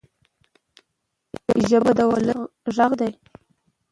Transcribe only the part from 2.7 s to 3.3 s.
ږغ دی.